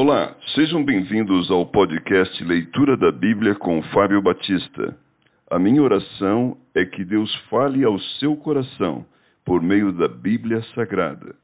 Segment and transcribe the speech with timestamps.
[0.00, 4.96] Olá, sejam bem-vindos ao podcast Leitura da Bíblia com Fábio Batista.
[5.50, 9.04] A minha oração é que Deus fale ao seu coração
[9.44, 11.34] por meio da Bíblia Sagrada.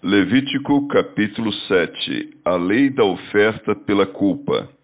[0.00, 4.75] Levítico capítulo 7 A lei da oferta pela culpa.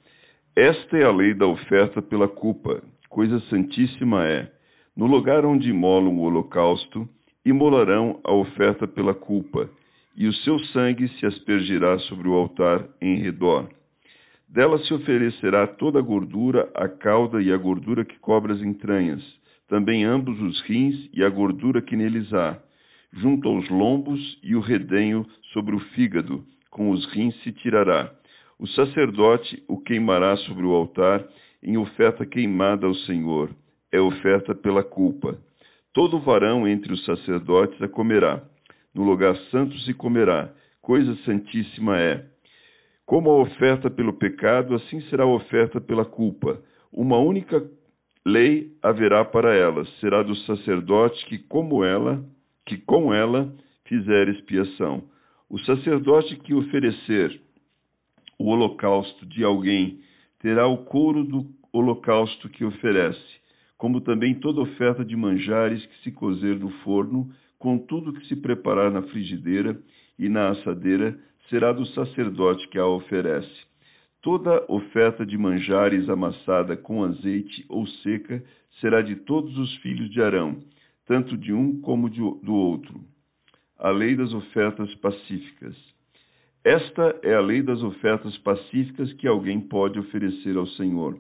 [0.55, 2.83] Esta é a lei da oferta pela culpa.
[3.09, 4.53] Coisa santíssima é:
[4.95, 7.09] no lugar onde imolam o holocausto,
[7.43, 9.71] imolarão a oferta pela culpa,
[10.15, 13.67] e o seu sangue se aspergirá sobre o altar em redor.
[14.47, 19.23] Dela se oferecerá toda a gordura, a cauda e a gordura que cobre as entranhas,
[19.69, 22.59] também ambos os rins e a gordura que neles há
[23.15, 28.11] junto aos lombos e o redenho sobre o fígado, com os rins se tirará.
[28.59, 31.27] O sacerdote o queimará sobre o altar
[31.63, 33.51] em oferta queimada ao Senhor.
[33.91, 35.39] É oferta pela culpa.
[35.93, 38.43] Todo varão entre os sacerdotes a comerá.
[38.95, 40.53] No lugar santo se comerá.
[40.81, 42.25] Coisa santíssima é.
[43.05, 46.61] Como a oferta pelo pecado, assim será a oferta pela culpa.
[46.93, 47.63] Uma única
[48.25, 49.85] lei haverá para ela.
[50.01, 52.25] Será do sacerdote que, como ela,
[52.67, 53.53] que com ela
[53.85, 55.03] fizer expiação.
[55.51, 57.41] O sacerdote que oferecer
[58.43, 60.01] o holocausto de alguém
[60.41, 63.41] terá o couro do holocausto que oferece,
[63.79, 68.35] como também toda oferta de manjares que se cozer no forno, com tudo que se
[68.35, 69.81] preparar na frigideira
[70.19, 71.17] e na assadeira,
[71.49, 73.67] será do sacerdote que a oferece.
[74.21, 78.43] Toda oferta de manjares amassada com azeite ou seca
[78.81, 80.61] será de todos os filhos de Arão
[81.07, 83.01] tanto de um como de, do outro.
[83.79, 85.92] A lei das ofertas pacíficas.
[86.65, 91.19] Esta é a lei das ofertas pacíficas que alguém pode oferecer ao Senhor.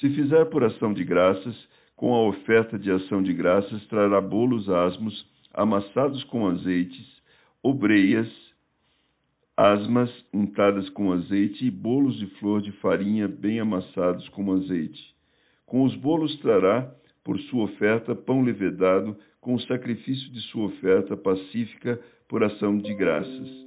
[0.00, 1.56] Se fizer por ação de graças,
[1.94, 7.06] com a oferta de ação de graças trará bolos asmos, amassados com azeites,
[7.62, 8.28] obreias,
[9.56, 15.14] asmas untadas com azeite e bolos de flor de farinha bem amassados com azeite.
[15.66, 16.92] Com os bolos trará
[17.22, 22.92] por sua oferta pão levedado, com o sacrifício de sua oferta pacífica por ação de
[22.92, 23.63] graças.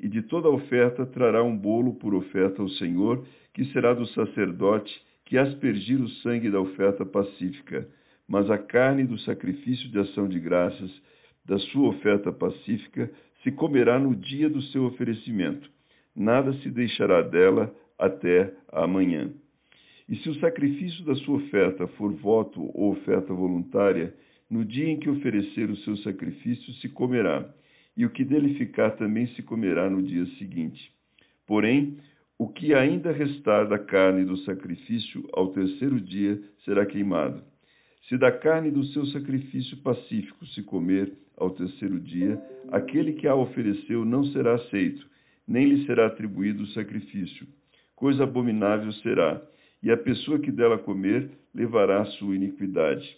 [0.00, 3.22] E de toda oferta trará um bolo por oferta ao Senhor,
[3.52, 4.90] que será do sacerdote
[5.26, 7.86] que aspergir o sangue da oferta pacífica.
[8.26, 10.90] Mas a carne do sacrifício de ação de graças,
[11.44, 13.10] da sua oferta pacífica,
[13.42, 15.70] se comerá no dia do seu oferecimento.
[16.16, 19.30] Nada se deixará dela até amanhã.
[20.08, 24.14] E se o sacrifício da sua oferta for voto ou oferta voluntária,
[24.50, 27.48] no dia em que oferecer o seu sacrifício se comerá,
[28.00, 30.90] e o que dele ficar também se comerá no dia seguinte.
[31.46, 31.98] Porém,
[32.38, 37.42] o que ainda restar da carne do sacrifício ao terceiro dia será queimado.
[38.08, 43.34] Se da carne do seu sacrifício pacífico se comer ao terceiro dia, aquele que a
[43.34, 45.06] ofereceu não será aceito,
[45.46, 47.46] nem lhe será atribuído o sacrifício.
[47.94, 49.42] Coisa abominável será
[49.82, 53.14] e a pessoa que dela comer levará a sua iniquidade.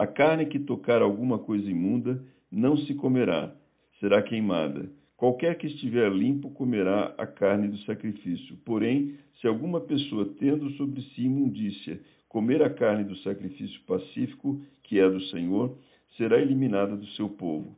[0.00, 3.54] A carne que tocar alguma coisa imunda não se comerá,
[3.98, 4.90] será queimada.
[5.14, 8.56] Qualquer que estiver limpo comerá a carne do sacrifício.
[8.64, 12.00] Porém, se alguma pessoa, tendo sobre si imundícia,
[12.30, 15.76] comer a carne do sacrifício pacífico, que é do Senhor,
[16.16, 17.76] será eliminada do seu povo.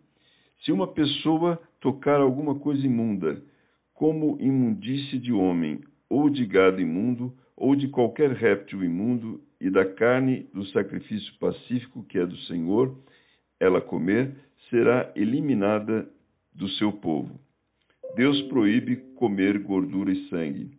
[0.64, 3.42] Se uma pessoa tocar alguma coisa imunda,
[3.94, 9.84] como imundície de homem, ou de gado imundo, ou de qualquer réptil imundo, e da
[9.84, 12.98] carne do sacrifício pacífico que é do Senhor,
[13.60, 14.34] ela comer,
[14.68, 16.04] será eliminada
[16.52, 17.38] do seu povo.
[18.16, 20.72] Deus proíbe comer gordura e sangue.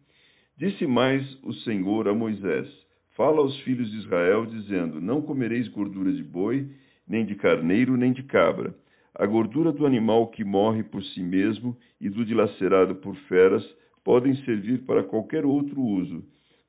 [0.58, 2.68] Disse mais o Senhor a Moisés:
[3.16, 6.68] Fala aos filhos de Israel, dizendo: Não comereis gordura de boi,
[7.08, 8.76] nem de carneiro, nem de cabra.
[9.16, 13.64] A gordura do animal que morre por si mesmo e do dilacerado por feras
[14.04, 16.22] podem servir para qualquer outro uso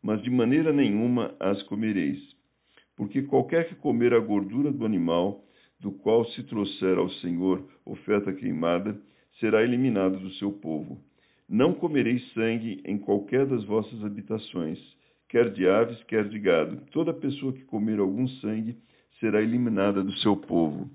[0.04, 2.20] mas de maneira nenhuma as comereis.
[2.94, 5.42] Porque qualquer que comer a gordura do animal,
[5.80, 9.00] do qual se trouxer ao Senhor oferta queimada,
[9.40, 11.00] será eliminado do seu povo.
[11.48, 14.78] Não comereis sangue em qualquer das vossas habitações,
[15.26, 16.82] quer de aves, quer de gado.
[16.92, 18.76] Toda pessoa que comer algum sangue
[19.18, 20.90] será eliminada do seu povo.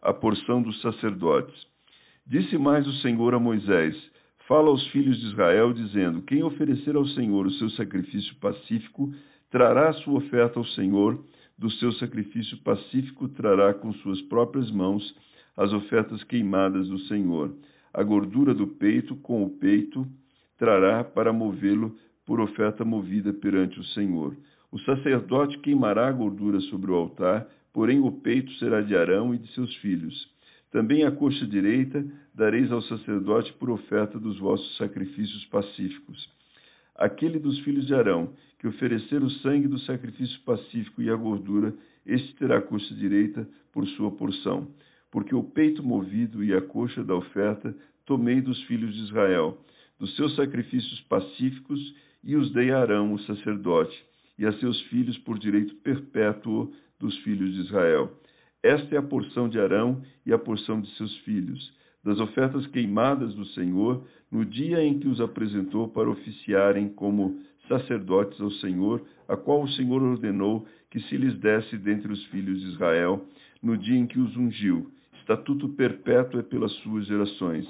[0.00, 1.66] A porção dos sacerdotes.
[2.24, 3.96] Disse mais o Senhor a Moisés:
[4.46, 9.12] fala aos filhos de Israel, dizendo: Quem oferecer ao Senhor o seu sacrifício pacífico,
[9.50, 11.22] trará a sua oferta ao Senhor,
[11.58, 15.14] do seu sacrifício pacífico trará com suas próprias mãos
[15.56, 17.54] as ofertas queimadas do Senhor.
[17.92, 20.06] A gordura do peito com o peito
[20.58, 24.34] trará para movê-lo por oferta movida perante o Senhor.
[24.70, 29.38] O sacerdote queimará a gordura sobre o altar, porém o peito será de Arão e
[29.38, 30.30] de seus filhos.
[30.72, 32.02] Também a coxa direita
[32.34, 36.28] dareis ao sacerdote por oferta dos vossos sacrifícios pacíficos.
[36.96, 41.74] Aquele dos filhos de Arão que oferecer o sangue do sacrifício pacífico e a gordura,
[42.06, 44.68] este terá a coxa direita por sua porção.
[45.10, 47.76] Porque o peito movido e a coxa da oferta
[48.06, 49.58] tomei dos filhos de Israel,
[49.98, 54.00] dos seus sacrifícios pacíficos, e os dei a Arão, o sacerdote,
[54.38, 58.16] e a seus filhos por direito perpétuo dos filhos de Israel.
[58.62, 61.72] Esta é a porção de Arão e a porção de seus filhos,
[62.04, 68.40] das ofertas queimadas do Senhor, no dia em que os apresentou para oficiarem como sacerdotes
[68.40, 72.68] ao Senhor, a qual o Senhor ordenou que se lhes desse dentre os filhos de
[72.68, 73.24] Israel,
[73.62, 74.90] no dia em que os ungiu.
[75.20, 77.66] Estatuto perpétuo é pelas suas gerações.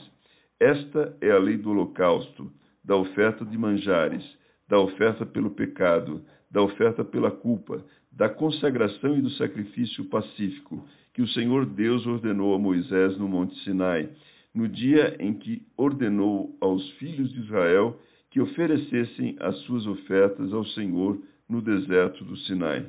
[0.59, 2.51] Esta é a lei do holocausto,
[2.85, 4.25] da oferta de manjares,
[4.69, 11.23] da oferta pelo pecado, da oferta pela culpa, da consagração e do sacrifício pacífico, que
[11.23, 14.09] o Senhor Deus ordenou a Moisés no Monte Sinai,
[14.55, 17.99] no dia em que ordenou aos filhos de Israel
[18.31, 21.19] que oferecessem as suas ofertas ao Senhor
[21.49, 22.87] no deserto do Sinai.